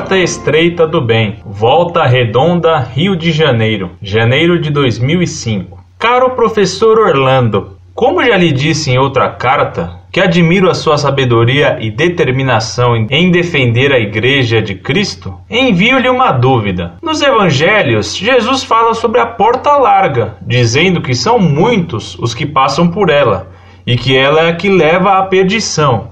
Porta 0.00 0.16
Estreita 0.16 0.86
do 0.86 0.98
Bem, 1.02 1.40
Volta 1.44 2.06
Redonda, 2.06 2.78
Rio 2.78 3.14
de 3.14 3.30
Janeiro, 3.30 3.90
janeiro 4.00 4.58
de 4.58 4.70
2005. 4.70 5.78
Caro 5.98 6.30
professor 6.30 6.98
Orlando, 6.98 7.76
como 7.94 8.24
já 8.24 8.34
lhe 8.34 8.50
disse 8.50 8.90
em 8.90 8.98
outra 8.98 9.28
carta, 9.28 10.00
que 10.10 10.18
admiro 10.18 10.70
a 10.70 10.74
sua 10.74 10.96
sabedoria 10.96 11.76
e 11.82 11.90
determinação 11.90 12.96
em 13.10 13.30
defender 13.30 13.92
a 13.92 13.98
Igreja 13.98 14.62
de 14.62 14.74
Cristo, 14.74 15.34
envio-lhe 15.50 16.08
uma 16.08 16.32
dúvida. 16.32 16.94
Nos 17.02 17.20
Evangelhos, 17.20 18.16
Jesus 18.16 18.64
fala 18.64 18.94
sobre 18.94 19.20
a 19.20 19.26
porta 19.26 19.76
larga, 19.76 20.36
dizendo 20.40 21.02
que 21.02 21.14
são 21.14 21.38
muitos 21.38 22.18
os 22.18 22.32
que 22.32 22.46
passam 22.46 22.88
por 22.88 23.10
ela 23.10 23.50
e 23.86 23.96
que 23.96 24.16
ela 24.16 24.44
é 24.44 24.48
a 24.48 24.56
que 24.56 24.70
leva 24.70 25.18
à 25.18 25.22
perdição. 25.24 26.08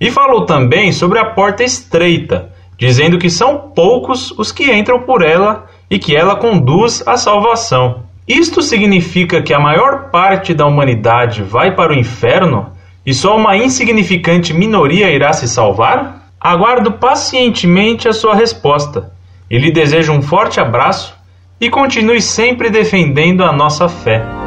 E 0.00 0.12
falou 0.12 0.46
também 0.46 0.92
sobre 0.92 1.18
a 1.18 1.24
porta 1.24 1.64
estreita, 1.64 2.51
dizendo 2.82 3.16
que 3.16 3.30
são 3.30 3.70
poucos 3.72 4.32
os 4.32 4.50
que 4.50 4.72
entram 4.72 5.02
por 5.02 5.22
ela 5.22 5.66
e 5.88 6.00
que 6.00 6.16
ela 6.16 6.34
conduz 6.34 7.00
à 7.06 7.16
salvação. 7.16 8.02
Isto 8.26 8.60
significa 8.60 9.40
que 9.40 9.54
a 9.54 9.60
maior 9.60 10.10
parte 10.10 10.52
da 10.52 10.66
humanidade 10.66 11.44
vai 11.44 11.76
para 11.76 11.92
o 11.92 11.96
inferno 11.96 12.72
e 13.06 13.14
só 13.14 13.36
uma 13.36 13.56
insignificante 13.56 14.52
minoria 14.52 15.12
irá 15.12 15.32
se 15.32 15.46
salvar? 15.46 16.28
Aguardo 16.40 16.94
pacientemente 16.94 18.08
a 18.08 18.12
sua 18.12 18.34
resposta 18.34 19.12
e 19.48 19.56
lhe 19.58 19.70
desejo 19.70 20.12
um 20.12 20.20
forte 20.20 20.58
abraço 20.58 21.14
e 21.60 21.70
continue 21.70 22.20
sempre 22.20 22.68
defendendo 22.68 23.44
a 23.44 23.52
nossa 23.52 23.88
fé. 23.88 24.41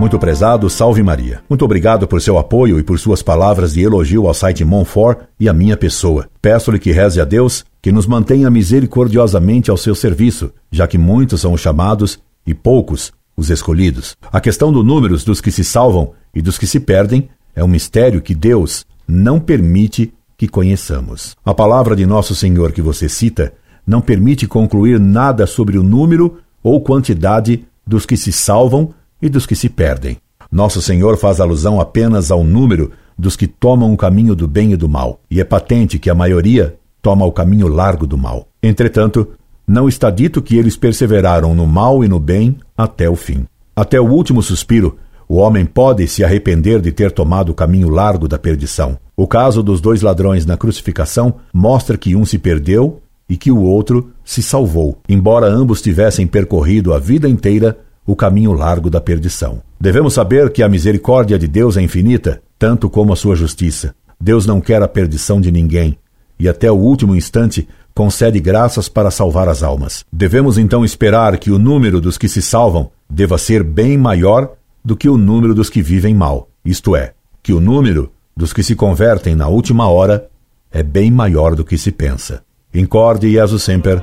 Muito 0.00 0.18
prezado, 0.18 0.70
salve 0.70 1.02
Maria. 1.02 1.42
Muito 1.46 1.62
obrigado 1.62 2.08
por 2.08 2.22
seu 2.22 2.38
apoio 2.38 2.78
e 2.78 2.82
por 2.82 2.98
suas 2.98 3.22
palavras 3.22 3.74
de 3.74 3.82
elogio 3.82 4.26
ao 4.26 4.32
site 4.32 4.64
Monfort 4.64 5.18
e 5.38 5.46
à 5.46 5.52
minha 5.52 5.76
pessoa. 5.76 6.26
Peço-lhe 6.40 6.78
que 6.78 6.90
reze 6.90 7.20
a 7.20 7.24
Deus 7.26 7.66
que 7.82 7.92
nos 7.92 8.06
mantenha 8.06 8.48
misericordiosamente 8.48 9.70
ao 9.70 9.76
seu 9.76 9.94
serviço, 9.94 10.54
já 10.72 10.86
que 10.86 10.96
muitos 10.96 11.42
são 11.42 11.52
os 11.52 11.60
chamados 11.60 12.18
e 12.46 12.54
poucos 12.54 13.12
os 13.36 13.50
escolhidos. 13.50 14.16
A 14.32 14.40
questão 14.40 14.72
do 14.72 14.82
número 14.82 15.18
dos 15.18 15.38
que 15.38 15.52
se 15.52 15.62
salvam 15.62 16.12
e 16.34 16.40
dos 16.40 16.56
que 16.56 16.66
se 16.66 16.80
perdem 16.80 17.28
é 17.54 17.62
um 17.62 17.68
mistério 17.68 18.22
que 18.22 18.34
Deus 18.34 18.86
não 19.06 19.38
permite 19.38 20.14
que 20.34 20.48
conheçamos. 20.48 21.36
A 21.44 21.52
palavra 21.52 21.94
de 21.94 22.06
nosso 22.06 22.34
Senhor 22.34 22.72
que 22.72 22.80
você 22.80 23.06
cita 23.06 23.52
não 23.86 24.00
permite 24.00 24.46
concluir 24.46 24.98
nada 24.98 25.46
sobre 25.46 25.76
o 25.76 25.82
número 25.82 26.38
ou 26.62 26.80
quantidade 26.80 27.66
dos 27.86 28.06
que 28.06 28.16
se 28.16 28.32
salvam 28.32 28.94
e 29.20 29.28
dos 29.28 29.46
que 29.46 29.54
se 29.54 29.68
perdem. 29.68 30.18
Nosso 30.50 30.82
Senhor 30.82 31.16
faz 31.16 31.40
alusão 31.40 31.80
apenas 31.80 32.30
ao 32.30 32.42
número 32.42 32.90
dos 33.16 33.36
que 33.36 33.46
tomam 33.46 33.92
o 33.92 33.96
caminho 33.96 34.34
do 34.34 34.48
bem 34.48 34.72
e 34.72 34.76
do 34.76 34.88
mal, 34.88 35.20
e 35.30 35.40
é 35.40 35.44
patente 35.44 35.98
que 35.98 36.10
a 36.10 36.14
maioria 36.14 36.76
toma 37.02 37.24
o 37.24 37.32
caminho 37.32 37.68
largo 37.68 38.06
do 38.06 38.18
mal. 38.18 38.48
Entretanto, 38.62 39.28
não 39.66 39.88
está 39.88 40.10
dito 40.10 40.42
que 40.42 40.56
eles 40.56 40.76
perseveraram 40.76 41.54
no 41.54 41.66
mal 41.66 42.02
e 42.02 42.08
no 42.08 42.18
bem 42.18 42.56
até 42.76 43.08
o 43.08 43.14
fim. 43.14 43.46
Até 43.76 44.00
o 44.00 44.08
último 44.10 44.42
suspiro, 44.42 44.96
o 45.28 45.36
homem 45.36 45.64
pode 45.64 46.08
se 46.08 46.24
arrepender 46.24 46.80
de 46.80 46.90
ter 46.90 47.12
tomado 47.12 47.50
o 47.50 47.54
caminho 47.54 47.88
largo 47.88 48.26
da 48.26 48.36
perdição. 48.36 48.98
O 49.16 49.28
caso 49.28 49.62
dos 49.62 49.80
dois 49.80 50.02
ladrões 50.02 50.44
na 50.44 50.56
crucificação 50.56 51.34
mostra 51.52 51.96
que 51.96 52.16
um 52.16 52.24
se 52.24 52.36
perdeu 52.36 53.00
e 53.28 53.36
que 53.36 53.52
o 53.52 53.62
outro 53.62 54.10
se 54.24 54.42
salvou, 54.42 54.98
embora 55.08 55.46
ambos 55.46 55.80
tivessem 55.80 56.26
percorrido 56.26 56.92
a 56.92 56.98
vida 56.98 57.28
inteira 57.28 57.78
o 58.10 58.16
caminho 58.16 58.52
largo 58.52 58.90
da 58.90 59.00
perdição. 59.00 59.62
Devemos 59.80 60.14
saber 60.14 60.50
que 60.50 60.64
a 60.64 60.68
misericórdia 60.68 61.38
de 61.38 61.46
Deus 61.46 61.76
é 61.76 61.82
infinita, 61.82 62.42
tanto 62.58 62.90
como 62.90 63.12
a 63.12 63.16
sua 63.16 63.36
justiça. 63.36 63.94
Deus 64.20 64.44
não 64.44 64.60
quer 64.60 64.82
a 64.82 64.88
perdição 64.88 65.40
de 65.40 65.52
ninguém, 65.52 65.96
e 66.36 66.48
até 66.48 66.70
o 66.72 66.74
último 66.74 67.14
instante 67.14 67.68
concede 67.94 68.40
graças 68.40 68.88
para 68.88 69.12
salvar 69.12 69.48
as 69.48 69.62
almas. 69.62 70.04
Devemos 70.12 70.58
então 70.58 70.84
esperar 70.84 71.38
que 71.38 71.52
o 71.52 71.58
número 71.58 72.00
dos 72.00 72.18
que 72.18 72.28
se 72.28 72.42
salvam 72.42 72.90
deva 73.08 73.38
ser 73.38 73.62
bem 73.62 73.96
maior 73.96 74.54
do 74.84 74.96
que 74.96 75.08
o 75.08 75.16
número 75.16 75.54
dos 75.54 75.70
que 75.70 75.80
vivem 75.80 76.12
mal, 76.12 76.48
isto 76.64 76.96
é, 76.96 77.12
que 77.42 77.52
o 77.52 77.60
número 77.60 78.10
dos 78.36 78.52
que 78.52 78.64
se 78.64 78.74
convertem 78.74 79.36
na 79.36 79.46
última 79.46 79.88
hora 79.88 80.28
é 80.72 80.82
bem 80.82 81.12
maior 81.12 81.54
do 81.54 81.64
que 81.64 81.78
se 81.78 81.92
pensa. 81.92 82.42
Incorde 82.74 83.30
Jesus 83.30 83.62
Semper, 83.62 84.02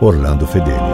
Orlando 0.00 0.44
Fedeli. 0.44 0.93